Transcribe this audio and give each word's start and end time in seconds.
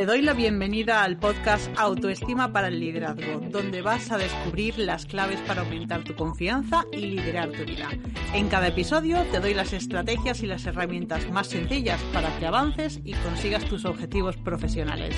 Te 0.00 0.06
doy 0.06 0.22
la 0.22 0.32
bienvenida 0.32 1.04
al 1.04 1.18
podcast 1.18 1.70
Autoestima 1.76 2.50
para 2.54 2.68
el 2.68 2.80
Liderazgo, 2.80 3.38
donde 3.50 3.82
vas 3.82 4.10
a 4.10 4.16
descubrir 4.16 4.78
las 4.78 5.04
claves 5.04 5.38
para 5.42 5.60
aumentar 5.60 6.04
tu 6.04 6.16
confianza 6.16 6.86
y 6.90 7.00
liderar 7.00 7.50
tu 7.50 7.66
vida. 7.66 7.90
En 8.32 8.48
cada 8.48 8.68
episodio 8.68 9.22
te 9.30 9.40
doy 9.40 9.52
las 9.52 9.74
estrategias 9.74 10.42
y 10.42 10.46
las 10.46 10.64
herramientas 10.64 11.30
más 11.30 11.48
sencillas 11.48 12.00
para 12.14 12.34
que 12.38 12.46
avances 12.46 12.98
y 13.04 13.12
consigas 13.12 13.66
tus 13.66 13.84
objetivos 13.84 14.38
profesionales. 14.38 15.14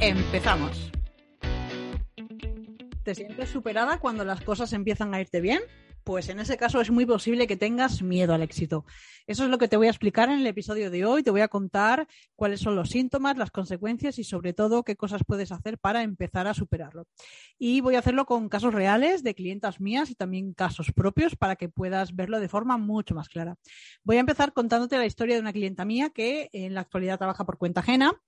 ¡Empezamos! 0.00 0.90
¿Te 3.04 3.14
sientes 3.14 3.50
superada 3.50 4.00
cuando 4.00 4.24
las 4.24 4.40
cosas 4.40 4.72
empiezan 4.72 5.14
a 5.14 5.20
irte 5.20 5.40
bien? 5.40 5.60
Pues 6.04 6.28
en 6.28 6.38
ese 6.38 6.56
caso 6.56 6.80
es 6.80 6.90
muy 6.90 7.06
posible 7.06 7.46
que 7.46 7.56
tengas 7.56 8.02
miedo 8.02 8.34
al 8.34 8.42
éxito. 8.42 8.84
Eso 9.26 9.44
es 9.44 9.50
lo 9.50 9.58
que 9.58 9.68
te 9.68 9.78
voy 9.78 9.86
a 9.86 9.90
explicar 9.90 10.28
en 10.28 10.40
el 10.40 10.46
episodio 10.46 10.90
de 10.90 11.04
hoy. 11.06 11.22
Te 11.22 11.30
voy 11.30 11.40
a 11.40 11.48
contar 11.48 12.06
cuáles 12.36 12.60
son 12.60 12.76
los 12.76 12.90
síntomas, 12.90 13.38
las 13.38 13.50
consecuencias 13.50 14.18
y 14.18 14.24
sobre 14.24 14.52
todo 14.52 14.82
qué 14.82 14.96
cosas 14.96 15.22
puedes 15.26 15.50
hacer 15.50 15.78
para 15.78 16.02
empezar 16.02 16.46
a 16.46 16.54
superarlo. 16.54 17.06
Y 17.58 17.80
voy 17.80 17.94
a 17.94 18.00
hacerlo 18.00 18.26
con 18.26 18.50
casos 18.50 18.74
reales 18.74 19.22
de 19.22 19.34
clientas 19.34 19.80
mías 19.80 20.10
y 20.10 20.14
también 20.14 20.52
casos 20.52 20.92
propios 20.92 21.36
para 21.36 21.56
que 21.56 21.70
puedas 21.70 22.14
verlo 22.14 22.38
de 22.38 22.48
forma 22.48 22.76
mucho 22.76 23.14
más 23.14 23.28
clara. 23.28 23.56
Voy 24.02 24.18
a 24.18 24.20
empezar 24.20 24.52
contándote 24.52 24.98
la 24.98 25.06
historia 25.06 25.36
de 25.36 25.40
una 25.40 25.52
clienta 25.52 25.86
mía 25.86 26.10
que 26.10 26.50
en 26.52 26.74
la 26.74 26.82
actualidad 26.82 27.18
trabaja 27.18 27.44
por 27.44 27.56
cuenta 27.56 27.80
ajena 27.80 28.20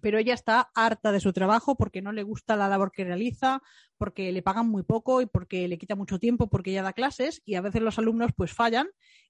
pero 0.00 0.18
ella 0.18 0.34
está 0.34 0.70
harta 0.74 1.12
de 1.12 1.20
su 1.20 1.32
trabajo 1.32 1.76
porque 1.76 2.02
no 2.02 2.12
le 2.12 2.22
gusta 2.22 2.56
la 2.56 2.68
labor 2.68 2.92
que 2.92 3.04
realiza, 3.04 3.62
porque 3.98 4.32
le 4.32 4.42
pagan 4.42 4.68
muy 4.68 4.82
poco 4.82 5.20
y 5.20 5.26
porque 5.26 5.68
le 5.68 5.78
quita 5.78 5.96
mucho 5.96 6.18
tiempo 6.18 6.48
porque 6.48 6.70
ella 6.70 6.82
da 6.82 6.92
clases 6.92 7.42
y 7.44 7.54
a 7.54 7.60
veces 7.60 7.82
los 7.82 7.98
alumnos 7.98 8.32
pues 8.36 8.52
fallan 8.52 8.88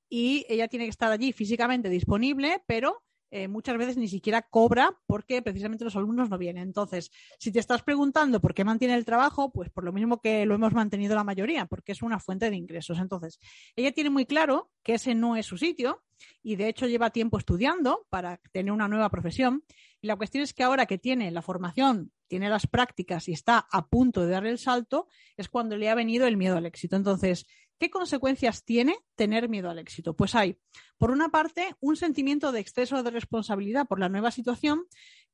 y 0.09 0.47
ella 0.49 0.69
tiene 0.69 0.87
que 0.87 0.91
estar 0.91 1.11
allí 1.11 1.33
físicamente 1.33 1.89
disponible, 1.89 2.63
pero 2.67 3.03
eh, 3.33 3.49
muchas 3.49 3.77
veces 3.77 3.97
ni 3.97 4.07
siquiera 4.07 4.43
cobra 4.43 4.97
porque 5.07 5.43
precisamente 5.43 5.85
los 5.85 5.97
alumnos 5.97 6.31
no 6.31 6.39
vienen. 6.39 6.63
Entonces, 6.63 7.11
si 7.39 7.51
te 7.51 7.59
estás 7.59 7.83
preguntando 7.83 8.41
por 8.41 8.55
qué 8.55 8.65
mantiene 8.65 8.95
el 8.95 9.05
trabajo, 9.05 9.53
pues 9.53 9.69
por 9.71 9.85
lo 9.85 9.93
mismo 9.93 10.21
que 10.21 10.47
lo 10.47 10.55
hemos 10.55 10.73
mantenido 10.73 11.15
la 11.15 11.25
mayoría, 11.25 11.67
porque 11.67 11.93
es 11.93 12.03
una 12.03 12.21
fuente 12.21 12.51
de 12.51 12.57
ingresos. 12.57 12.99
Entonces, 12.99 13.41
ella 13.75 13.93
tiene 13.93 14.11
muy 14.11 14.27
claro 14.27 14.71
que 14.83 14.95
ese 14.95 15.15
no 15.15 15.37
es 15.37 15.47
su 15.47 15.59
sitio 15.59 16.05
y 16.43 16.57
de 16.57 16.69
hecho 16.69 16.87
lleva 16.87 17.11
tiempo 17.11 17.37
estudiando 17.39 18.07
para 18.11 18.41
tener 18.53 18.73
una 18.73 18.89
nueva 18.89 19.11
profesión. 19.11 19.65
Y 20.07 20.09
la 20.09 20.15
cuestión 20.15 20.45
es 20.45 20.55
que 20.55 20.63
ahora 20.63 20.87
que 20.87 20.99
tiene 20.99 21.33
la 21.33 21.43
formación, 21.43 22.13
tiene 22.29 22.49
las 22.49 22.69
prácticas 22.69 23.27
y 23.27 23.33
está 23.33 23.67
a 23.73 23.89
punto 23.89 24.25
de 24.25 24.31
dar 24.31 24.47
el 24.47 24.57
salto, 24.57 25.09
es 25.37 25.49
cuando 25.49 25.77
le 25.77 25.91
ha 25.91 25.97
venido 25.97 26.29
el 26.29 26.37
miedo 26.37 26.57
al 26.57 26.65
éxito. 26.65 26.95
Entonces, 26.95 27.45
¿Qué 27.79 27.91
consecuencias 27.91 28.65
tiene 28.65 28.97
tener 29.17 29.49
miedo 29.49 29.69
al 29.69 29.79
éxito? 29.79 30.15
Pues 30.15 30.35
hay, 30.35 30.59
por 30.97 31.11
una 31.11 31.29
parte, 31.29 31.75
un 31.81 31.97
sentimiento 31.97 32.51
de 32.51 32.61
exceso 32.61 33.03
de 33.03 33.11
responsabilidad 33.11 33.87
por 33.87 34.01
la 34.01 34.09
nueva 34.09 34.31
situación 34.31 34.85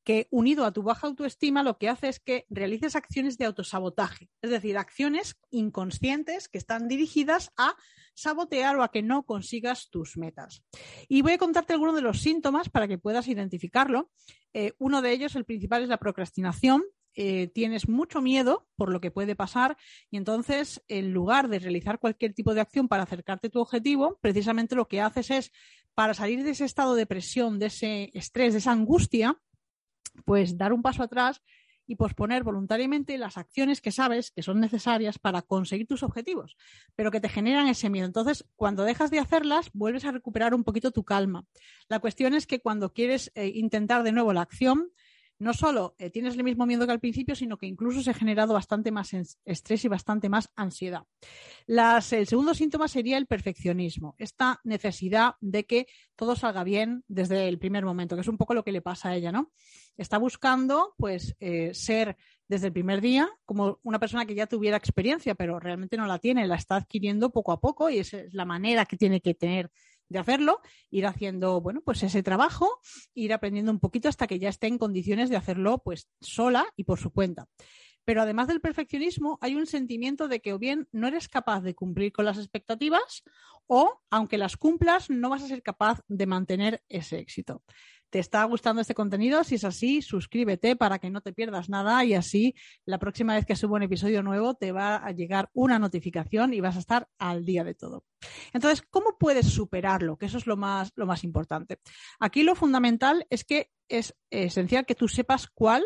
que, 0.03 0.27
unido 0.29 0.65
a 0.65 0.73
tu 0.73 0.83
baja 0.83 1.07
autoestima, 1.07 1.63
lo 1.63 1.77
que 1.77 1.87
hace 1.87 2.09
es 2.09 2.19
que 2.19 2.45
realices 2.49 2.97
acciones 2.97 3.37
de 3.37 3.45
autosabotaje, 3.45 4.29
es 4.41 4.49
decir, 4.49 4.77
acciones 4.77 5.37
inconscientes 5.51 6.49
que 6.49 6.57
están 6.57 6.89
dirigidas 6.89 7.51
a 7.55 7.75
sabotear 8.13 8.75
o 8.75 8.83
a 8.83 8.91
que 8.91 9.01
no 9.01 9.23
consigas 9.23 9.89
tus 9.89 10.17
metas. 10.17 10.63
Y 11.07 11.21
voy 11.21 11.33
a 11.33 11.37
contarte 11.37 11.73
algunos 11.73 11.95
de 11.95 12.01
los 12.01 12.21
síntomas 12.21 12.69
para 12.69 12.87
que 12.87 12.97
puedas 12.97 13.27
identificarlo. 13.29 14.11
Eh, 14.53 14.73
uno 14.77 15.01
de 15.01 15.13
ellos, 15.13 15.35
el 15.35 15.45
principal, 15.45 15.83
es 15.83 15.89
la 15.89 15.97
procrastinación, 15.97 16.83
eh, 17.15 17.47
tienes 17.47 17.87
mucho 17.87 18.21
miedo 18.21 18.67
por 18.75 18.91
lo 18.91 18.99
que 19.01 19.11
puede 19.11 19.35
pasar 19.35 19.77
y 20.09 20.17
entonces 20.17 20.83
en 20.87 21.13
lugar 21.13 21.47
de 21.47 21.59
realizar 21.59 21.99
cualquier 21.99 22.33
tipo 22.33 22.53
de 22.53 22.61
acción 22.61 22.87
para 22.87 23.03
acercarte 23.03 23.47
a 23.47 23.51
tu 23.51 23.59
objetivo, 23.59 24.17
precisamente 24.21 24.75
lo 24.75 24.87
que 24.87 25.01
haces 25.01 25.31
es 25.31 25.51
para 25.93 26.13
salir 26.13 26.43
de 26.43 26.51
ese 26.51 26.65
estado 26.65 26.95
de 26.95 27.05
presión, 27.05 27.59
de 27.59 27.67
ese 27.67 28.09
estrés, 28.13 28.53
de 28.53 28.59
esa 28.59 28.71
angustia, 28.71 29.37
pues 30.25 30.57
dar 30.57 30.73
un 30.73 30.81
paso 30.81 31.03
atrás 31.03 31.41
y 31.85 31.95
posponer 31.95 32.43
voluntariamente 32.43 33.17
las 33.17 33.37
acciones 33.37 33.81
que 33.81 33.91
sabes 33.91 34.31
que 34.31 34.41
son 34.41 34.59
necesarias 34.59 35.19
para 35.19 35.41
conseguir 35.41 35.87
tus 35.87 36.03
objetivos, 36.03 36.55
pero 36.95 37.11
que 37.11 37.19
te 37.19 37.29
generan 37.29 37.67
ese 37.67 37.89
miedo. 37.89 38.05
Entonces, 38.05 38.45
cuando 38.55 38.83
dejas 38.83 39.11
de 39.11 39.19
hacerlas, 39.19 39.69
vuelves 39.73 40.05
a 40.05 40.11
recuperar 40.11 40.53
un 40.53 40.63
poquito 40.63 40.91
tu 40.91 41.03
calma. 41.03 41.45
La 41.89 41.99
cuestión 41.99 42.33
es 42.33 42.47
que 42.47 42.61
cuando 42.61 42.93
quieres 42.93 43.31
eh, 43.35 43.51
intentar 43.53 44.03
de 44.03 44.13
nuevo 44.13 44.33
la 44.33 44.41
acción, 44.41 44.91
no 45.43 45.53
solo 45.53 45.95
eh, 45.97 46.09
tienes 46.09 46.35
el 46.35 46.43
mismo 46.43 46.65
miedo 46.65 46.85
que 46.85 46.91
al 46.91 46.99
principio, 46.99 47.35
sino 47.35 47.57
que 47.57 47.67
incluso 47.67 48.01
se 48.01 48.11
ha 48.11 48.13
generado 48.13 48.53
bastante 48.53 48.91
más 48.91 49.13
estrés 49.45 49.85
y 49.85 49.87
bastante 49.87 50.29
más 50.29 50.49
ansiedad. 50.55 51.03
el 51.67 52.27
segundo 52.27 52.53
síntoma 52.53 52.87
sería 52.87 53.17
el 53.17 53.27
perfeccionismo, 53.27 54.15
esta 54.17 54.59
necesidad 54.63 55.35
de 55.41 55.65
que 55.65 55.87
todo 56.15 56.35
salga 56.35 56.63
bien 56.63 57.03
desde 57.07 57.47
el 57.47 57.59
primer 57.59 57.85
momento, 57.85 58.15
que 58.15 58.21
es 58.21 58.27
un 58.27 58.37
poco 58.37 58.53
lo 58.53 58.63
que 58.63 58.71
le 58.71 58.81
pasa 58.81 59.09
a 59.09 59.15
ella, 59.15 59.31
¿no? 59.31 59.51
Está 59.97 60.17
buscando, 60.17 60.95
pues, 60.97 61.35
eh, 61.39 61.71
ser 61.73 62.17
desde 62.47 62.67
el 62.67 62.73
primer 62.73 63.01
día 63.01 63.29
como 63.45 63.79
una 63.83 63.99
persona 63.99 64.25
que 64.25 64.35
ya 64.35 64.47
tuviera 64.47 64.77
experiencia, 64.77 65.35
pero 65.35 65.59
realmente 65.59 65.97
no 65.97 66.05
la 66.05 66.19
tiene, 66.19 66.47
la 66.47 66.55
está 66.55 66.75
adquiriendo 66.75 67.31
poco 67.31 67.51
a 67.51 67.59
poco 67.59 67.89
y 67.89 67.99
esa 67.99 68.19
es 68.19 68.33
la 68.33 68.45
manera 68.45 68.85
que 68.85 68.97
tiene 68.97 69.21
que 69.21 69.33
tener 69.33 69.71
de 70.13 70.19
hacerlo, 70.19 70.61
ir 70.89 71.05
haciendo, 71.05 71.59
bueno, 71.59 71.81
pues 71.83 72.01
ese 72.03 72.23
trabajo, 72.23 72.79
ir 73.13 73.33
aprendiendo 73.33 73.71
un 73.71 73.79
poquito 73.79 74.07
hasta 74.07 74.27
que 74.27 74.39
ya 74.39 74.47
esté 74.47 74.67
en 74.67 74.77
condiciones 74.77 75.29
de 75.29 75.35
hacerlo 75.35 75.81
pues 75.83 76.07
sola 76.21 76.65
y 76.77 76.85
por 76.85 76.99
su 76.99 77.11
cuenta. 77.11 77.47
Pero 78.05 78.21
además 78.21 78.47
del 78.47 78.61
perfeccionismo, 78.61 79.37
hay 79.41 79.55
un 79.55 79.65
sentimiento 79.65 80.27
de 80.27 80.41
que 80.41 80.53
o 80.53 80.59
bien 80.59 80.87
no 80.91 81.07
eres 81.07 81.27
capaz 81.29 81.61
de 81.61 81.75
cumplir 81.75 82.11
con 82.11 82.25
las 82.25 82.37
expectativas 82.37 83.23
o, 83.67 84.01
aunque 84.09 84.37
las 84.37 84.57
cumplas, 84.57 85.09
no 85.09 85.29
vas 85.29 85.43
a 85.43 85.47
ser 85.47 85.63
capaz 85.63 86.01
de 86.07 86.25
mantener 86.25 86.83
ese 86.89 87.19
éxito. 87.19 87.63
¿Te 88.13 88.19
está 88.19 88.43
gustando 88.43 88.79
este 88.79 88.93
contenido? 88.93 89.43
Si 89.43 89.55
es 89.55 89.63
así, 89.63 90.03
suscríbete 90.03 90.75
para 90.75 90.99
que 90.99 91.09
no 91.09 91.21
te 91.21 91.33
pierdas 91.33 91.67
nada 91.67 92.05
y 92.05 92.13
así 92.13 92.53
la 92.85 92.99
próxima 92.99 93.33
vez 93.33 93.43
que 93.43 93.55
subo 93.55 93.73
un 93.73 93.81
episodio 93.81 94.21
nuevo 94.21 94.53
te 94.53 94.71
va 94.71 94.97
a 94.97 95.09
llegar 95.13 95.49
una 95.53 95.79
notificación 95.79 96.53
y 96.53 96.61
vas 96.61 96.75
a 96.75 96.79
estar 96.79 97.09
al 97.17 97.43
día 97.43 97.63
de 97.63 97.73
todo. 97.73 98.05
Entonces, 98.53 98.83
¿cómo 98.87 99.17
puedes 99.17 99.47
superarlo? 99.47 100.15
Que 100.15 100.27
eso 100.27 100.37
es 100.37 100.45
lo 100.45 100.55
más, 100.55 100.91
lo 100.95 101.07
más 101.07 101.23
importante. 101.23 101.79
Aquí 102.19 102.43
lo 102.43 102.53
fundamental 102.53 103.25
es 103.31 103.43
que 103.43 103.71
es 103.89 104.13
esencial 104.29 104.85
que 104.85 104.93
tú 104.93 105.07
sepas 105.07 105.47
cuál 105.47 105.83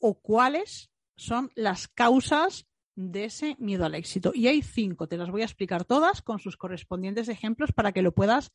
o 0.00 0.18
cuáles 0.18 0.90
son 1.14 1.52
las 1.54 1.86
causas 1.86 2.66
de 2.96 3.26
ese 3.26 3.54
miedo 3.60 3.84
al 3.84 3.94
éxito. 3.94 4.32
Y 4.34 4.48
hay 4.48 4.62
cinco, 4.62 5.06
te 5.06 5.16
las 5.16 5.30
voy 5.30 5.42
a 5.42 5.44
explicar 5.44 5.84
todas 5.84 6.22
con 6.22 6.40
sus 6.40 6.56
correspondientes 6.56 7.28
ejemplos 7.28 7.70
para 7.70 7.92
que 7.92 8.02
lo 8.02 8.12
puedas 8.12 8.50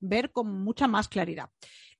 ver 0.00 0.32
con 0.32 0.62
mucha 0.62 0.88
más 0.88 1.08
claridad. 1.08 1.50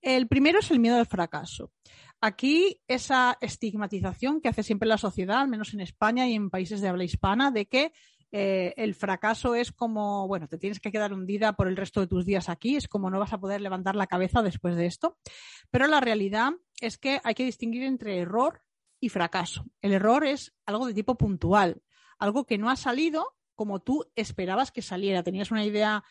El 0.00 0.28
primero 0.28 0.60
es 0.60 0.70
el 0.70 0.78
miedo 0.78 0.96
al 0.96 1.06
fracaso. 1.06 1.72
Aquí 2.20 2.80
esa 2.88 3.36
estigmatización 3.40 4.40
que 4.40 4.48
hace 4.48 4.62
siempre 4.62 4.88
la 4.88 4.98
sociedad, 4.98 5.40
al 5.40 5.48
menos 5.48 5.74
en 5.74 5.80
España 5.80 6.28
y 6.28 6.34
en 6.34 6.50
países 6.50 6.80
de 6.80 6.88
habla 6.88 7.04
hispana, 7.04 7.50
de 7.50 7.66
que 7.66 7.92
eh, 8.32 8.74
el 8.76 8.94
fracaso 8.94 9.54
es 9.54 9.72
como, 9.72 10.26
bueno, 10.26 10.48
te 10.48 10.58
tienes 10.58 10.80
que 10.80 10.90
quedar 10.90 11.12
hundida 11.12 11.54
por 11.54 11.68
el 11.68 11.76
resto 11.76 12.00
de 12.00 12.06
tus 12.06 12.24
días 12.24 12.48
aquí, 12.48 12.76
es 12.76 12.88
como 12.88 13.10
no 13.10 13.18
vas 13.18 13.32
a 13.32 13.40
poder 13.40 13.60
levantar 13.60 13.96
la 13.96 14.06
cabeza 14.06 14.42
después 14.42 14.76
de 14.76 14.86
esto. 14.86 15.18
Pero 15.70 15.86
la 15.86 16.00
realidad 16.00 16.52
es 16.80 16.98
que 16.98 17.20
hay 17.24 17.34
que 17.34 17.44
distinguir 17.44 17.82
entre 17.84 18.18
error 18.18 18.62
y 19.00 19.09
fracaso. 19.09 19.65
El 19.80 19.92
error 19.92 20.24
es 20.24 20.54
algo 20.65 20.86
de 20.86 20.94
tipo 20.94 21.16
puntual, 21.16 21.82
algo 22.18 22.44
que 22.44 22.59
no 22.59 22.71
ha 22.71 22.76
salido 22.76 23.34
como 23.54 23.80
tú 23.80 24.04
esperabas 24.16 24.71
que 24.71 24.82
saliera. 24.82 25.22
Tenías 25.22 25.50
una 25.50 25.65
idea 25.65 26.04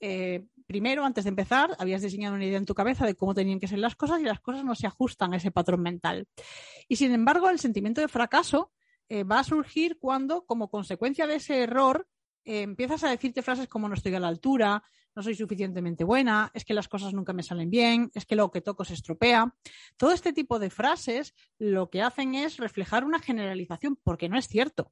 eh, 0.00 0.46
primero, 0.72 1.04
antes 1.04 1.24
de 1.24 1.28
empezar, 1.28 1.76
habías 1.78 2.00
diseñado 2.00 2.34
una 2.34 2.46
idea 2.46 2.56
en 2.56 2.64
tu 2.64 2.72
cabeza 2.72 3.04
de 3.04 3.14
cómo 3.14 3.34
tenían 3.34 3.60
que 3.60 3.68
ser 3.68 3.78
las 3.78 3.94
cosas 3.94 4.20
y 4.20 4.24
las 4.24 4.40
cosas 4.40 4.64
no 4.64 4.74
se 4.74 4.86
ajustan 4.86 5.34
a 5.34 5.36
ese 5.36 5.50
patrón 5.50 5.82
mental. 5.82 6.26
Y 6.88 6.96
sin 6.96 7.12
embargo, 7.12 7.50
el 7.50 7.58
sentimiento 7.58 8.00
de 8.00 8.08
fracaso 8.08 8.72
eh, 9.10 9.22
va 9.22 9.40
a 9.40 9.44
surgir 9.44 9.98
cuando, 9.98 10.46
como 10.46 10.70
consecuencia 10.70 11.26
de 11.26 11.34
ese 11.34 11.62
error, 11.62 12.08
eh, 12.46 12.62
empiezas 12.62 13.04
a 13.04 13.10
decirte 13.10 13.42
frases 13.42 13.68
como 13.68 13.86
no 13.86 13.94
estoy 13.94 14.14
a 14.14 14.20
la 14.20 14.28
altura, 14.28 14.82
no 15.14 15.22
soy 15.22 15.34
suficientemente 15.34 16.04
buena, 16.04 16.50
es 16.54 16.64
que 16.64 16.72
las 16.72 16.88
cosas 16.88 17.12
nunca 17.12 17.34
me 17.34 17.42
salen 17.42 17.68
bien, 17.68 18.10
es 18.14 18.24
que 18.24 18.34
lo 18.34 18.50
que 18.50 18.62
toco 18.62 18.86
se 18.86 18.94
estropea. 18.94 19.54
Todo 19.98 20.12
este 20.12 20.32
tipo 20.32 20.58
de 20.58 20.70
frases 20.70 21.34
lo 21.58 21.90
que 21.90 22.00
hacen 22.00 22.34
es 22.34 22.56
reflejar 22.56 23.04
una 23.04 23.18
generalización, 23.18 23.98
porque 24.02 24.30
no 24.30 24.38
es 24.38 24.48
cierto. 24.48 24.90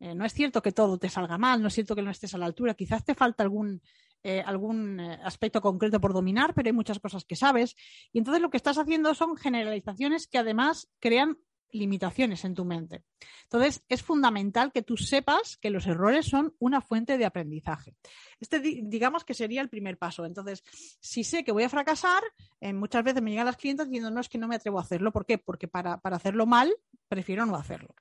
no 0.00 0.24
es 0.24 0.32
cierto 0.32 0.62
que 0.62 0.72
todo 0.72 0.96
te 0.96 1.10
salga 1.10 1.36
mal, 1.36 1.60
no 1.60 1.68
es 1.68 1.74
cierto 1.74 1.94
que 1.94 2.02
no 2.02 2.10
estés 2.10 2.32
a 2.32 2.38
la 2.38 2.46
altura, 2.46 2.72
quizás 2.72 3.04
te 3.04 3.14
falta 3.14 3.42
algún 3.42 3.82
eh, 4.22 4.42
algún 4.44 5.00
eh, 5.00 5.20
aspecto 5.22 5.60
concreto 5.60 6.00
por 6.00 6.12
dominar, 6.12 6.54
pero 6.54 6.68
hay 6.68 6.72
muchas 6.72 6.98
cosas 6.98 7.24
que 7.24 7.36
sabes. 7.36 7.76
Y 8.12 8.18
entonces 8.18 8.42
lo 8.42 8.50
que 8.50 8.56
estás 8.56 8.78
haciendo 8.78 9.14
son 9.14 9.36
generalizaciones 9.36 10.26
que 10.26 10.38
además 10.38 10.88
crean 11.00 11.38
limitaciones 11.70 12.44
en 12.44 12.54
tu 12.54 12.64
mente. 12.64 13.04
Entonces, 13.44 13.84
es 13.88 14.02
fundamental 14.02 14.72
que 14.72 14.82
tú 14.82 14.96
sepas 14.96 15.56
que 15.56 15.70
los 15.70 15.86
errores 15.86 16.26
son 16.26 16.54
una 16.58 16.80
fuente 16.80 17.18
de 17.18 17.24
aprendizaje. 17.24 17.94
Este, 18.40 18.60
digamos 18.60 19.24
que 19.24 19.34
sería 19.34 19.60
el 19.60 19.68
primer 19.68 19.98
paso. 19.98 20.24
Entonces, 20.24 20.62
si 21.00 21.24
sé 21.24 21.44
que 21.44 21.52
voy 21.52 21.64
a 21.64 21.68
fracasar, 21.68 22.22
eh, 22.60 22.72
muchas 22.72 23.04
veces 23.04 23.22
me 23.22 23.30
llegan 23.30 23.46
las 23.46 23.56
clientes 23.56 23.86
diciendo, 23.86 24.10
no, 24.10 24.20
es 24.20 24.28
que 24.28 24.38
no 24.38 24.48
me 24.48 24.56
atrevo 24.56 24.78
a 24.78 24.82
hacerlo. 24.82 25.12
¿Por 25.12 25.26
qué? 25.26 25.38
Porque 25.38 25.68
para, 25.68 25.98
para 25.98 26.16
hacerlo 26.16 26.46
mal, 26.46 26.74
prefiero 27.08 27.46
no 27.46 27.56
hacerlo. 27.56 27.94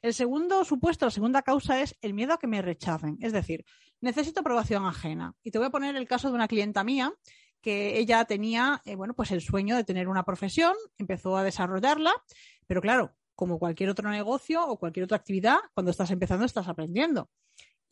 El 0.00 0.14
segundo 0.14 0.64
supuesto, 0.64 1.06
la 1.06 1.10
segunda 1.10 1.42
causa 1.42 1.80
es 1.80 1.96
el 2.00 2.14
miedo 2.14 2.34
a 2.34 2.38
que 2.38 2.46
me 2.46 2.62
rechacen. 2.62 3.18
Es 3.20 3.32
decir, 3.32 3.64
necesito 4.00 4.40
aprobación 4.40 4.84
ajena. 4.84 5.34
Y 5.42 5.50
te 5.50 5.58
voy 5.58 5.68
a 5.68 5.70
poner 5.70 5.96
el 5.96 6.08
caso 6.08 6.28
de 6.28 6.34
una 6.34 6.48
clienta 6.48 6.84
mía 6.84 7.12
que 7.62 7.98
ella 7.98 8.24
tenía, 8.24 8.82
eh, 8.84 8.96
bueno, 8.96 9.14
pues 9.14 9.30
el 9.30 9.40
sueño 9.40 9.76
de 9.76 9.84
tener 9.84 10.08
una 10.08 10.24
profesión, 10.24 10.74
empezó 10.98 11.36
a 11.36 11.44
desarrollarla, 11.44 12.12
pero 12.66 12.80
claro, 12.80 13.14
como 13.34 13.58
cualquier 13.58 13.90
otro 13.90 14.10
negocio 14.10 14.66
o 14.66 14.78
cualquier 14.78 15.04
otra 15.04 15.16
actividad, 15.16 15.58
cuando 15.74 15.90
estás 15.90 16.10
empezando 16.10 16.44
estás 16.44 16.68
aprendiendo 16.68 17.30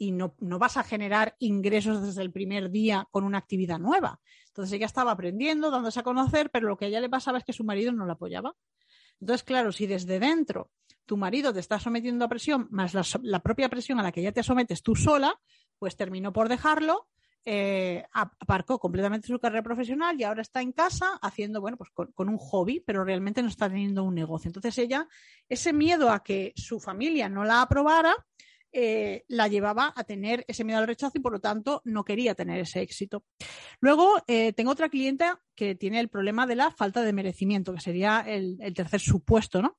y 0.00 0.12
no, 0.12 0.34
no, 0.40 0.58
vas 0.58 0.78
a 0.78 0.82
generar 0.82 1.36
ingresos 1.38 2.02
desde 2.02 2.22
el 2.22 2.32
primer 2.32 2.70
día 2.70 3.06
con 3.10 3.22
una 3.22 3.36
actividad 3.36 3.78
nueva. 3.78 4.18
Entonces 4.46 4.72
ella 4.72 4.86
estaba 4.86 5.12
aprendiendo, 5.12 5.70
dándose 5.70 6.00
a 6.00 6.02
conocer, 6.02 6.50
pero 6.50 6.68
lo 6.68 6.78
que 6.78 6.86
a 6.86 6.88
ella 6.88 7.02
le 7.02 7.10
pasaba 7.10 7.36
es 7.36 7.44
que 7.44 7.52
su 7.52 7.64
marido 7.64 7.92
no 7.92 8.06
la 8.06 8.14
apoyaba. 8.14 8.56
Entonces, 9.20 9.44
claro, 9.44 9.72
si 9.72 9.86
desde 9.86 10.18
dentro 10.18 10.70
tu 11.04 11.18
marido 11.18 11.52
te 11.52 11.60
está 11.60 11.78
sometiendo 11.78 12.24
a 12.24 12.28
presión, 12.28 12.66
más 12.70 12.94
la, 12.94 13.04
la 13.22 13.40
propia 13.40 13.68
presión 13.68 14.00
a 14.00 14.02
la 14.02 14.10
que 14.10 14.22
ya 14.22 14.32
te 14.32 14.42
sometes 14.42 14.82
tú 14.82 14.96
sola, 14.96 15.38
pues 15.78 15.96
terminó 15.96 16.32
por 16.32 16.48
dejarlo 16.48 17.08
eh, 17.44 18.04
aparcó 18.12 18.78
completamente 18.78 19.26
su 19.26 19.38
carrera 19.38 19.62
profesional 19.62 20.20
y 20.20 20.24
ahora 20.24 20.42
está 20.42 20.60
en 20.60 20.72
casa 20.72 21.18
haciendo, 21.22 21.60
bueno, 21.60 21.76
pues 21.76 21.90
con, 21.90 22.28
un 22.28 22.36
hobby, 22.36 22.80
pero 22.80 23.04
realmente 23.04 23.42
no 23.42 23.48
está 23.48 23.68
teniendo 23.68 24.04
un 24.04 24.14
negocio. 24.14 24.48
Entonces 24.48 24.76
ella, 24.78 25.08
ese 25.48 25.72
miedo 25.72 26.10
a 26.10 26.22
que 26.22 26.52
su 26.56 26.80
familia 26.80 27.28
no 27.28 27.44
la 27.44 27.62
aprobara, 27.62 28.14
eh, 28.72 29.24
la 29.28 29.48
llevaba 29.48 29.92
a 29.96 30.04
tener 30.04 30.44
ese 30.46 30.64
miedo 30.64 30.78
al 30.78 30.86
rechazo 30.86 31.12
y 31.16 31.20
por 31.20 31.32
lo 31.32 31.40
tanto 31.40 31.82
no 31.84 32.04
quería 32.04 32.34
tener 32.34 32.60
ese 32.60 32.80
éxito. 32.80 33.24
Luego 33.80 34.22
eh, 34.28 34.52
tengo 34.52 34.70
otra 34.70 34.88
clienta 34.88 35.40
que 35.54 35.74
tiene 35.74 36.00
el 36.00 36.08
problema 36.08 36.46
de 36.46 36.56
la 36.56 36.70
falta 36.70 37.02
de 37.02 37.12
merecimiento, 37.12 37.74
que 37.74 37.80
sería 37.80 38.20
el, 38.26 38.58
tercer 38.74 39.00
supuesto, 39.00 39.60
¿no? 39.60 39.76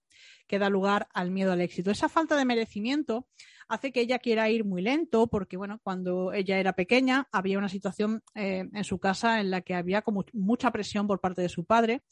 Que 0.48 0.60
da 0.60 0.70
lugar 0.70 1.08
al 1.14 1.32
miedo 1.32 1.54
al 1.54 1.62
éxito. 1.62 1.90
Esa 1.90 2.10
falta 2.10 2.36
de 2.36 2.46
merecimiento 2.46 3.28
hace 3.70 3.92
que 3.92 4.02
ella 4.02 4.20
quiera 4.20 4.50
ir 4.50 4.66
muy 4.66 4.82
lento 4.82 5.28
porque, 5.28 5.56
bueno, 5.56 5.80
cuando 5.82 6.34
ella 6.34 6.60
era 6.60 6.74
pequeña 6.74 7.28
había 7.32 7.58
una 7.58 7.70
situación 7.70 8.22
eh, 8.36 8.68
en 8.74 8.84
su 8.84 9.00
casa 9.00 9.40
en 9.40 9.50
la 9.52 9.62
que 9.62 9.74
había 9.74 10.02
como 10.02 10.26
mucha 10.34 10.72
presión 10.72 11.08
por 11.08 11.22
parte 11.22 11.42
de 11.42 11.50
su 11.50 11.66
padre. 11.66 12.04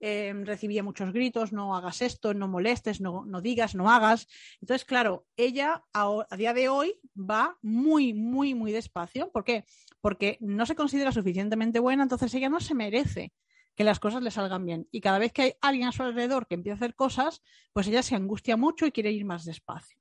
Eh, 0.00 0.32
recibía 0.44 0.82
muchos 0.82 1.12
gritos, 1.12 1.52
no 1.52 1.74
hagas 1.74 2.02
esto, 2.02 2.34
no 2.34 2.48
molestes, 2.48 3.00
no, 3.00 3.24
no 3.24 3.40
digas, 3.40 3.74
no 3.74 3.90
hagas. 3.90 4.28
Entonces, 4.60 4.84
claro, 4.84 5.26
ella 5.36 5.84
a, 5.92 6.26
a, 6.28 6.36
día 6.36 6.52
de 6.52 6.68
hoy 6.68 7.00
va 7.18 7.56
muy, 7.62 8.12
muy, 8.12 8.54
muy 8.54 8.72
despacio. 8.72 9.30
¿Por 9.30 9.44
qué? 9.44 9.64
Porque 10.00 10.36
no 10.40 10.66
se 10.66 10.74
considera 10.74 11.12
suficientemente 11.12 11.80
buena, 11.80 12.02
entonces 12.02 12.32
ella 12.34 12.48
no 12.48 12.60
se 12.60 12.74
merece 12.74 13.32
que 13.76 13.84
las 13.84 14.00
cosas 14.00 14.22
le 14.22 14.30
salgan 14.30 14.64
bien. 14.64 14.88
Y 14.90 15.00
cada 15.00 15.18
vez 15.18 15.32
que 15.32 15.42
hay 15.42 15.52
alguien 15.60 15.88
a 15.88 15.92
su 15.92 16.02
alrededor 16.02 16.46
que 16.46 16.54
empieza 16.54 16.74
a 16.74 16.78
hacer 16.78 16.94
cosas, 16.94 17.42
pues 17.72 17.86
ella 17.86 18.02
se 18.02 18.16
angustia 18.16 18.56
mucho 18.56 18.86
y 18.86 18.92
quiere 18.92 19.12
ir 19.12 19.24
más 19.24 19.44
despacio. 19.44 19.98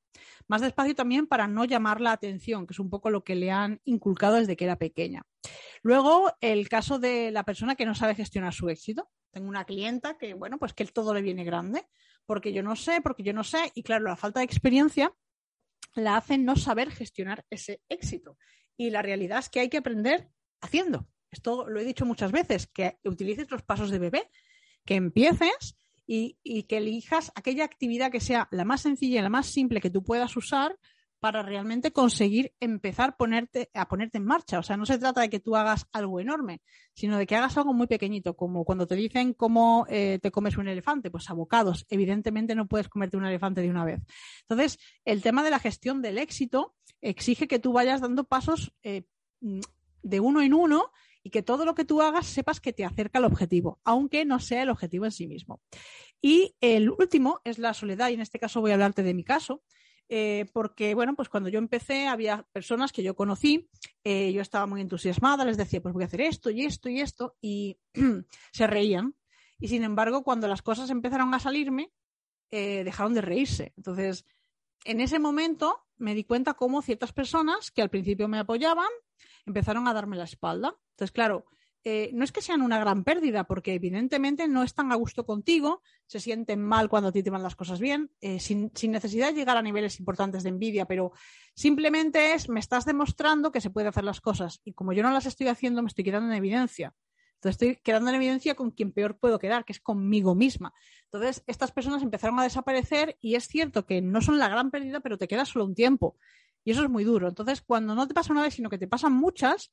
Más 0.47 0.61
despacio 0.61 0.95
también 0.95 1.27
para 1.27 1.47
no 1.47 1.65
llamar 1.65 1.99
la 1.99 2.13
atención, 2.13 2.65
que 2.65 2.73
es 2.73 2.79
un 2.79 2.89
poco 2.89 3.09
lo 3.09 3.23
que 3.23 3.35
le 3.35 3.51
han 3.51 3.81
inculcado 3.83 4.35
desde 4.35 4.55
que 4.55 4.63
era 4.63 4.77
pequeña. 4.77 5.23
Luego, 5.81 6.31
el 6.39 6.69
caso 6.69 6.99
de 6.99 7.31
la 7.31 7.43
persona 7.43 7.75
que 7.75 7.85
no 7.85 7.95
sabe 7.95 8.15
gestionar 8.15 8.53
su 8.53 8.69
éxito. 8.69 9.09
Tengo 9.35 9.49
una 9.49 9.65
clienta 9.65 10.17
que, 10.17 10.33
bueno, 10.33 10.57
pues 10.57 10.73
que 10.73 10.85
todo 10.85 11.13
le 11.13 11.21
viene 11.21 11.43
grande, 11.43 11.85
porque 12.25 12.53
yo 12.53 12.63
no 12.63 12.77
sé, 12.77 13.01
porque 13.01 13.21
yo 13.21 13.33
no 13.33 13.43
sé, 13.43 13.69
y 13.75 13.83
claro, 13.83 14.05
la 14.05 14.15
falta 14.15 14.39
de 14.39 14.45
experiencia 14.45 15.13
la 15.93 16.15
hace 16.15 16.37
no 16.37 16.55
saber 16.55 16.89
gestionar 16.89 17.45
ese 17.49 17.81
éxito. 17.89 18.37
Y 18.77 18.91
la 18.91 19.01
realidad 19.01 19.39
es 19.39 19.49
que 19.49 19.59
hay 19.59 19.67
que 19.67 19.75
aprender 19.75 20.29
haciendo. 20.61 21.09
Esto 21.29 21.67
lo 21.67 21.81
he 21.81 21.83
dicho 21.83 22.05
muchas 22.05 22.31
veces, 22.31 22.67
que 22.67 22.97
utilices 23.03 23.51
los 23.51 23.61
pasos 23.61 23.89
de 23.89 23.99
bebé, 23.99 24.31
que 24.85 24.95
empieces 24.95 25.75
y, 26.07 26.37
que 26.69 26.77
elijas 26.77 27.33
aquella 27.35 27.65
actividad 27.65 28.13
que 28.13 28.21
sea 28.21 28.47
la 28.51 28.63
más 28.63 28.83
sencilla 28.83 29.19
y 29.19 29.23
la 29.23 29.27
más 29.27 29.47
simple 29.47 29.81
que 29.81 29.89
tú 29.89 30.01
puedas 30.01 30.37
usar 30.37 30.77
para 31.19 31.41
realmente 31.41 31.91
conseguir 31.91 32.53
empezar 32.59 33.17
ponerte, 33.17 33.69
a 33.73 33.87
ponerte 33.87 34.17
en 34.17 34.25
marcha. 34.25 34.59
O 34.59 34.63
sea, 34.63 34.77
no 34.77 34.85
se 34.85 34.97
trata 34.97 35.21
de 35.21 35.29
que 35.29 35.39
tú 35.39 35.55
hagas 35.55 35.87
algo 35.91 36.19
enorme, 36.19 36.61
sino 36.93 37.17
de 37.17 37.25
que 37.25 37.35
hagas 37.35 37.57
algo 37.57 37.73
muy 37.73 37.87
pequeñito, 37.87 38.35
como 38.35 38.63
cuando 38.65 38.85
te 38.87 38.95
dicen 38.95 39.33
cómo 39.33 39.85
eh, 39.89 40.19
te 40.21 40.31
comes 40.31 40.57
un 40.57 40.67
elefante, 40.67 41.09
pues 41.09 41.29
abocados. 41.29 41.85
Evidentemente 41.89 42.55
no 42.55 42.67
puedes 42.67 42.89
comerte 42.89 43.17
un 43.17 43.25
elefante 43.25 43.61
de 43.61 43.69
una 43.69 43.85
vez. 43.85 44.01
Entonces, 44.41 44.77
el 45.03 45.21
tema 45.21 45.43
de 45.43 45.51
la 45.51 45.59
gestión 45.59 46.01
del 46.01 46.17
éxito 46.17 46.75
exige 47.01 47.47
que 47.47 47.59
tú 47.59 47.73
vayas 47.73 48.01
dando 48.01 48.25
pasos 48.25 48.73
eh, 48.83 49.03
de 50.01 50.19
uno 50.19 50.41
en 50.41 50.53
uno 50.53 50.91
y 51.25 51.31
que 51.31 51.41
todo 51.41 51.65
lo 51.65 51.73
que 51.73 51.85
tú 51.85 52.03
hagas 52.03 52.27
sepas 52.27 52.59
que 52.59 52.71
te 52.71 52.85
acerca 52.85 53.17
al 53.17 53.25
objetivo, 53.25 53.79
aunque 53.83 54.25
no 54.25 54.39
sea 54.39 54.61
el 54.61 54.69
objetivo 54.69 55.05
en 55.05 55.11
sí 55.11 55.27
mismo. 55.27 55.59
Y 56.21 56.55
el 56.61 56.91
último 56.91 57.41
es 57.43 57.57
la 57.57 57.73
soledad, 57.73 58.09
y 58.09 58.13
en 58.13 58.21
este 58.21 58.37
caso 58.37 58.61
voy 58.61 58.71
a 58.71 58.75
hablarte 58.75 59.01
de 59.01 59.15
mi 59.15 59.23
caso. 59.23 59.63
Eh, 60.07 60.45
porque, 60.53 60.93
bueno, 60.93 61.15
pues 61.15 61.29
cuando 61.29 61.49
yo 61.49 61.57
empecé 61.57 62.07
había 62.07 62.43
personas 62.51 62.91
que 62.91 63.03
yo 63.03 63.15
conocí, 63.15 63.69
eh, 64.03 64.31
yo 64.31 64.41
estaba 64.41 64.67
muy 64.67 64.81
entusiasmada, 64.81 65.45
les 65.45 65.57
decía, 65.57 65.81
pues 65.81 65.93
voy 65.93 66.03
a 66.03 66.07
hacer 66.07 66.21
esto 66.21 66.49
y 66.51 66.63
esto 66.63 66.89
y 66.89 67.01
esto, 67.01 67.35
y 67.41 67.79
se 68.51 68.67
reían. 68.67 69.15
Y 69.59 69.67
sin 69.67 69.83
embargo, 69.83 70.23
cuando 70.23 70.47
las 70.47 70.61
cosas 70.61 70.89
empezaron 70.89 71.33
a 71.33 71.39
salirme, 71.39 71.91
eh, 72.51 72.83
dejaron 72.83 73.13
de 73.13 73.21
reírse. 73.21 73.73
Entonces, 73.77 74.25
en 74.83 75.01
ese 75.01 75.17
momento 75.17 75.87
me 75.97 76.13
di 76.13 76.23
cuenta 76.23 76.53
cómo 76.53 76.81
ciertas 76.81 77.13
personas 77.13 77.71
que 77.71 77.81
al 77.81 77.89
principio 77.89 78.27
me 78.27 78.37
apoyaban 78.37 78.89
empezaron 79.45 79.87
a 79.87 79.93
darme 79.93 80.17
la 80.17 80.25
espalda. 80.25 80.75
Entonces, 80.91 81.11
claro, 81.11 81.45
eh, 81.87 82.09
no 82.13 82.23
es 82.23 82.31
que 82.31 82.41
sean 82.41 82.63
una 82.63 82.79
gran 82.79 83.03
pérdida, 83.03 83.43
porque 83.43 83.75
evidentemente 83.75 84.47
no 84.47 84.63
están 84.63 84.91
a 84.91 84.95
gusto 84.95 85.23
contigo, 85.23 85.83
se 86.07 86.19
sienten 86.19 86.59
mal 86.59 86.89
cuando 86.89 87.09
a 87.09 87.11
ti 87.11 87.21
te 87.21 87.29
van 87.29 87.43
las 87.43 87.55
cosas 87.55 87.79
bien, 87.79 88.09
eh, 88.21 88.39
sin, 88.39 88.71
necesidad 88.89 89.27
de 89.27 89.35
llegar 89.35 89.55
a 89.55 89.61
niveles 89.61 89.99
importantes 89.99 90.41
de 90.41 90.49
envidia, 90.49 90.85
pero 90.85 91.11
simplemente 91.53 92.33
es, 92.33 92.49
me 92.49 92.59
estás 92.59 92.85
demostrando 92.85 93.51
que 93.51 93.61
se 93.61 93.69
puede 93.69 93.87
hacer 93.87 94.03
las 94.03 94.19
cosas 94.19 94.61
y 94.65 94.73
como 94.73 94.93
yo 94.93 95.03
no 95.03 95.11
las 95.11 95.27
estoy 95.27 95.47
haciendo, 95.47 95.83
me 95.83 95.87
estoy 95.87 96.03
quedando 96.03 96.31
en 96.31 96.37
evidencia. 96.37 96.95
Entonces 97.35 97.61
estoy 97.61 97.83
quedando 97.83 98.09
en 98.09 98.15
evidencia 98.15 98.55
con 98.55 98.71
quien 98.71 98.91
peor 98.91 99.19
puedo 99.19 99.37
quedar, 99.37 99.63
que 99.63 99.73
es 99.73 99.79
conmigo 99.79 100.33
misma. 100.33 100.73
Entonces 101.03 101.43
estas 101.45 101.71
personas 101.71 102.01
empezaron 102.01 102.39
a 102.39 102.43
desaparecer 102.43 103.15
y 103.21 103.35
es 103.35 103.47
cierto 103.47 103.85
que 103.85 104.01
no 104.01 104.21
son 104.21 104.39
la 104.39 104.49
gran 104.49 104.71
pérdida, 104.71 105.01
pero 105.01 105.19
te 105.19 105.27
queda 105.27 105.45
solo 105.45 105.65
un 105.65 105.75
tiempo. 105.75 106.17
Y 106.63 106.71
eso 106.71 106.81
es 106.81 106.89
muy 106.89 107.03
duro. 107.03 107.27
Entonces, 107.27 107.61
cuando 107.61 107.93
no 107.93 108.07
te 108.07 108.15
pasa 108.15 108.33
una 108.33 108.41
vez, 108.41 108.55
sino 108.55 108.71
que 108.71 108.79
te 108.79 108.87
pasan 108.87 109.13
muchas, 109.13 109.71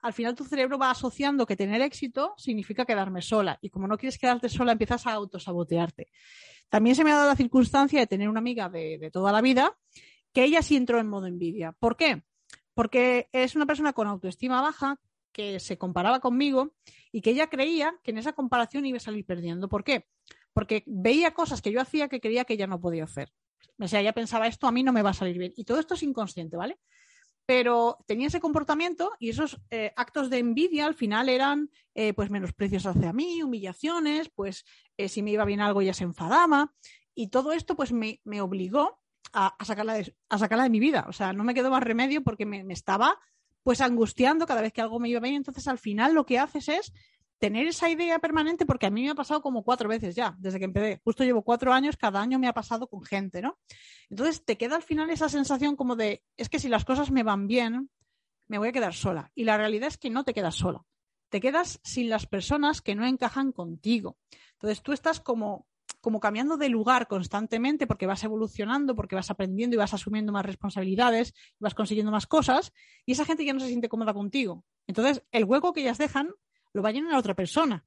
al 0.00 0.12
final 0.12 0.34
tu 0.34 0.44
cerebro 0.44 0.78
va 0.78 0.90
asociando 0.90 1.46
que 1.46 1.56
tener 1.56 1.80
éxito 1.82 2.34
significa 2.36 2.84
quedarme 2.84 3.22
sola. 3.22 3.58
Y 3.60 3.70
como 3.70 3.88
no 3.88 3.98
quieres 3.98 4.18
quedarte 4.18 4.48
sola, 4.48 4.72
empiezas 4.72 5.06
a 5.06 5.12
autosabotearte. 5.12 6.08
También 6.68 6.94
se 6.94 7.04
me 7.04 7.12
ha 7.12 7.16
dado 7.16 7.28
la 7.28 7.36
circunstancia 7.36 7.98
de 7.98 8.06
tener 8.06 8.28
una 8.28 8.40
amiga 8.40 8.68
de, 8.68 9.10
toda 9.12 9.32
la 9.32 9.40
vida 9.40 9.76
que 10.32 10.44
ella 10.44 10.62
sí 10.62 10.76
entró 10.76 11.00
en 11.00 11.08
modo 11.08 11.26
envidia. 11.26 11.72
¿Por 11.72 11.96
qué? 11.96 12.22
Porque 12.74 13.28
es 13.32 13.56
una 13.56 13.66
persona 13.66 13.92
con 13.92 14.06
autoestima 14.06 14.60
baja 14.60 15.00
que 15.32 15.58
se 15.60 15.78
comparaba 15.78 16.20
conmigo 16.20 16.74
y 17.10 17.22
que 17.22 17.30
ella 17.30 17.48
creía 17.48 17.98
que 18.02 18.10
en 18.10 18.18
esa 18.18 18.34
comparación 18.34 18.86
iba 18.86 18.98
a 18.98 19.00
salir 19.00 19.24
perdiendo. 19.24 19.68
¿Por 19.68 19.84
qué? 19.84 20.06
Porque 20.52 20.84
veía 20.86 21.32
cosas 21.32 21.62
que 21.62 21.72
yo 21.72 21.80
hacía 21.80 22.08
que 22.08 22.20
creía 22.20 22.44
que 22.44 22.54
ella 22.54 22.66
no 22.66 22.80
podía 22.80 23.04
hacer. 23.04 23.32
O 23.80 23.88
sea, 23.88 24.00
ella 24.00 24.12
pensaba 24.12 24.46
esto 24.46 24.66
a 24.66 24.72
mí 24.72 24.82
no 24.82 24.92
me 24.92 25.02
va 25.02 25.10
a 25.10 25.14
salir 25.14 25.38
bien. 25.38 25.52
Y 25.56 25.64
todo 25.64 25.80
esto 25.80 25.94
es 25.94 26.02
inconsciente, 26.02 26.56
¿vale? 26.56 26.78
Pero 27.48 27.96
tenía 28.06 28.26
ese 28.26 28.40
comportamiento 28.40 29.12
y 29.18 29.30
esos 29.30 29.58
eh, 29.70 29.94
actos 29.96 30.28
de 30.28 30.36
envidia 30.36 30.84
al 30.84 30.92
final 30.92 31.30
eran 31.30 31.70
eh, 31.94 32.12
pues 32.12 32.28
menosprecios 32.28 32.84
hacia 32.84 33.14
mí, 33.14 33.42
humillaciones, 33.42 34.28
pues 34.28 34.66
eh, 34.98 35.08
si 35.08 35.22
me 35.22 35.30
iba 35.30 35.46
bien 35.46 35.62
algo 35.62 35.80
ella 35.80 35.94
se 35.94 36.04
enfadaba. 36.04 36.74
Y 37.14 37.28
todo 37.28 37.54
esto 37.54 37.74
pues 37.74 37.90
me, 37.90 38.20
me 38.24 38.42
obligó 38.42 39.00
a, 39.32 39.46
a, 39.58 39.64
sacarla 39.64 39.94
de, 39.94 40.14
a 40.28 40.36
sacarla 40.36 40.64
de 40.64 40.70
mi 40.70 40.78
vida. 40.78 41.06
O 41.08 41.12
sea, 41.14 41.32
no 41.32 41.42
me 41.42 41.54
quedó 41.54 41.70
más 41.70 41.82
remedio 41.82 42.22
porque 42.22 42.44
me, 42.44 42.64
me 42.64 42.74
estaba 42.74 43.18
pues 43.62 43.80
angustiando 43.80 44.46
cada 44.46 44.60
vez 44.60 44.74
que 44.74 44.82
algo 44.82 45.00
me 45.00 45.08
iba 45.08 45.20
bien. 45.20 45.36
Entonces 45.36 45.66
al 45.68 45.78
final 45.78 46.12
lo 46.12 46.26
que 46.26 46.38
haces 46.38 46.68
es 46.68 46.92
tener 47.38 47.66
esa 47.66 47.88
idea 47.88 48.18
permanente, 48.18 48.66
porque 48.66 48.86
a 48.86 48.90
mí 48.90 49.02
me 49.04 49.10
ha 49.10 49.14
pasado 49.14 49.40
como 49.40 49.62
cuatro 49.62 49.88
veces 49.88 50.14
ya, 50.14 50.34
desde 50.38 50.58
que 50.58 50.64
empecé. 50.64 51.00
Justo 51.04 51.24
llevo 51.24 51.42
cuatro 51.42 51.72
años, 51.72 51.96
cada 51.96 52.20
año 52.20 52.38
me 52.38 52.48
ha 52.48 52.52
pasado 52.52 52.88
con 52.88 53.02
gente, 53.02 53.40
¿no? 53.40 53.58
Entonces 54.10 54.44
te 54.44 54.56
queda 54.56 54.76
al 54.76 54.82
final 54.82 55.10
esa 55.10 55.28
sensación 55.28 55.76
como 55.76 55.96
de, 55.96 56.22
es 56.36 56.48
que 56.48 56.58
si 56.58 56.68
las 56.68 56.84
cosas 56.84 57.10
me 57.10 57.22
van 57.22 57.46
bien, 57.46 57.90
me 58.48 58.58
voy 58.58 58.68
a 58.68 58.72
quedar 58.72 58.94
sola. 58.94 59.30
Y 59.34 59.44
la 59.44 59.56
realidad 59.56 59.88
es 59.88 59.98
que 59.98 60.10
no 60.10 60.24
te 60.24 60.34
quedas 60.34 60.56
sola. 60.56 60.82
Te 61.28 61.40
quedas 61.40 61.80
sin 61.84 62.08
las 62.08 62.26
personas 62.26 62.80
que 62.80 62.94
no 62.94 63.06
encajan 63.06 63.52
contigo. 63.52 64.16
Entonces 64.52 64.82
tú 64.82 64.92
estás 64.92 65.20
como, 65.20 65.66
como 66.00 66.20
cambiando 66.20 66.56
de 66.56 66.70
lugar 66.70 67.06
constantemente 67.06 67.86
porque 67.86 68.06
vas 68.06 68.24
evolucionando, 68.24 68.96
porque 68.96 69.14
vas 69.14 69.30
aprendiendo 69.30 69.74
y 69.74 69.78
vas 69.78 69.94
asumiendo 69.94 70.32
más 70.32 70.46
responsabilidades, 70.46 71.34
vas 71.58 71.74
consiguiendo 71.74 72.10
más 72.10 72.26
cosas, 72.26 72.72
y 73.04 73.12
esa 73.12 73.26
gente 73.26 73.44
ya 73.44 73.52
no 73.52 73.60
se 73.60 73.68
siente 73.68 73.88
cómoda 73.88 74.14
contigo. 74.14 74.64
Entonces, 74.86 75.22
el 75.30 75.44
hueco 75.44 75.74
que 75.74 75.82
ellas 75.82 75.98
dejan 75.98 76.30
lo 76.78 76.82
va 76.82 76.90
a 76.90 76.92
llenar 76.92 77.14
a 77.14 77.18
otra 77.18 77.34
persona. 77.34 77.84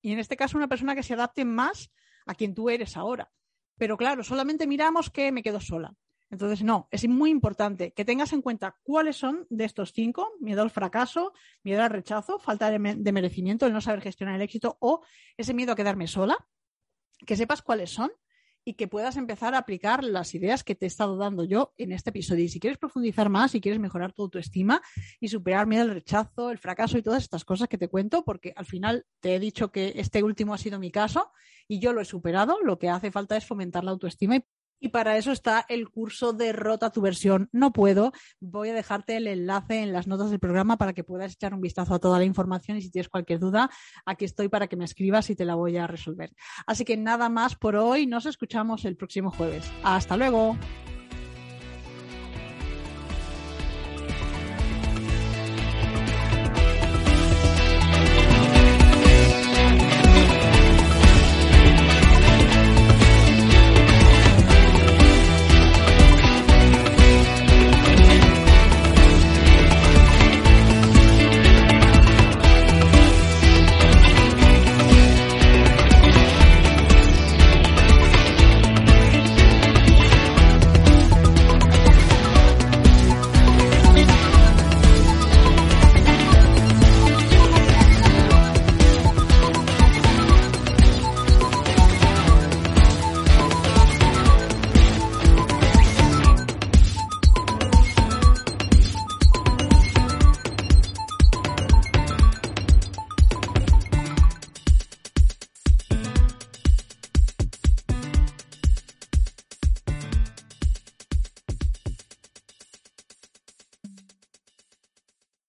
Y 0.00 0.12
en 0.12 0.18
este 0.18 0.36
caso, 0.36 0.56
una 0.56 0.66
persona 0.66 0.96
que 0.96 1.04
se 1.04 1.14
adapte 1.14 1.44
más 1.44 1.92
a 2.26 2.34
quien 2.34 2.52
tú 2.52 2.68
eres 2.68 2.96
ahora. 2.96 3.30
Pero 3.78 3.96
claro, 3.96 4.24
solamente 4.24 4.66
miramos 4.66 5.08
que 5.08 5.30
me 5.30 5.40
quedo 5.40 5.60
sola. 5.60 5.94
Entonces, 6.28 6.64
no, 6.64 6.88
es 6.90 7.06
muy 7.06 7.30
importante 7.30 7.92
que 7.92 8.04
tengas 8.04 8.32
en 8.32 8.42
cuenta 8.42 8.76
cuáles 8.82 9.16
son 9.16 9.46
de 9.50 9.66
estos 9.66 9.92
cinco, 9.92 10.32
miedo 10.40 10.62
al 10.62 10.70
fracaso, 10.70 11.32
miedo 11.62 11.80
al 11.80 11.90
rechazo, 11.90 12.40
falta 12.40 12.72
de, 12.72 12.80
merecimiento, 12.80 13.66
el 13.66 13.72
no 13.72 13.80
saber 13.80 14.00
gestionar 14.00 14.34
el 14.34 14.42
éxito 14.42 14.76
o 14.80 15.04
ese 15.36 15.54
miedo 15.54 15.70
a 15.70 15.76
quedarme 15.76 16.08
sola, 16.08 16.36
que 17.24 17.36
sepas 17.36 17.62
cuáles 17.62 17.90
son 17.90 18.10
y 18.64 18.74
que 18.74 18.88
puedas 18.88 19.16
empezar 19.16 19.54
a 19.54 19.58
aplicar 19.58 20.04
las 20.04 20.34
ideas 20.34 20.64
que 20.64 20.74
te 20.74 20.86
he 20.86 20.88
estado 20.88 21.16
dando 21.16 21.44
yo 21.44 21.72
en 21.76 21.92
este 21.92 22.10
episodio. 22.10 22.44
Y 22.44 22.48
si 22.48 22.60
quieres 22.60 22.78
profundizar 22.78 23.28
más, 23.28 23.52
si 23.52 23.60
quieres 23.60 23.80
mejorar 23.80 24.12
tu 24.12 24.22
autoestima 24.22 24.82
y 25.20 25.28
superar 25.28 25.66
miedo 25.66 25.82
al 25.82 25.90
rechazo, 25.90 26.50
el 26.50 26.58
fracaso 26.58 26.98
y 26.98 27.02
todas 27.02 27.22
estas 27.22 27.44
cosas 27.44 27.68
que 27.68 27.78
te 27.78 27.88
cuento, 27.88 28.24
porque 28.24 28.52
al 28.56 28.66
final 28.66 29.06
te 29.20 29.34
he 29.34 29.40
dicho 29.40 29.72
que 29.72 29.92
este 29.96 30.22
último 30.22 30.54
ha 30.54 30.58
sido 30.58 30.78
mi 30.78 30.90
caso 30.90 31.32
y 31.66 31.80
yo 31.80 31.92
lo 31.92 32.00
he 32.00 32.04
superado, 32.04 32.58
lo 32.62 32.78
que 32.78 32.88
hace 32.88 33.10
falta 33.10 33.36
es 33.36 33.46
fomentar 33.46 33.84
la 33.84 33.92
autoestima 33.92 34.36
y 34.36 34.44
y 34.82 34.88
para 34.88 35.16
eso 35.16 35.30
está 35.30 35.64
el 35.68 35.88
curso 35.88 36.32
de 36.32 36.52
Rota 36.52 36.90
tu 36.90 37.00
versión. 37.00 37.48
No 37.52 37.72
puedo. 37.72 38.12
Voy 38.40 38.70
a 38.70 38.74
dejarte 38.74 39.16
el 39.16 39.28
enlace 39.28 39.80
en 39.80 39.92
las 39.92 40.08
notas 40.08 40.30
del 40.30 40.40
programa 40.40 40.76
para 40.76 40.92
que 40.92 41.04
puedas 41.04 41.32
echar 41.32 41.54
un 41.54 41.60
vistazo 41.60 41.94
a 41.94 42.00
toda 42.00 42.18
la 42.18 42.24
información 42.24 42.76
y 42.76 42.82
si 42.82 42.90
tienes 42.90 43.08
cualquier 43.08 43.38
duda, 43.38 43.70
aquí 44.04 44.24
estoy 44.24 44.48
para 44.48 44.66
que 44.66 44.76
me 44.76 44.84
escribas 44.84 45.30
y 45.30 45.36
te 45.36 45.44
la 45.44 45.54
voy 45.54 45.76
a 45.76 45.86
resolver. 45.86 46.32
Así 46.66 46.84
que 46.84 46.96
nada 46.96 47.28
más 47.28 47.54
por 47.54 47.76
hoy. 47.76 48.08
Nos 48.08 48.26
escuchamos 48.26 48.84
el 48.84 48.96
próximo 48.96 49.30
jueves. 49.30 49.70
Hasta 49.84 50.16
luego. 50.16 50.56